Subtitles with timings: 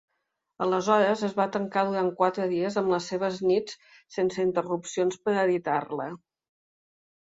[0.65, 3.79] Aleshores es va tancar durant quatre dies amb les seves nits
[4.19, 6.15] sense interrupcions per editar-la.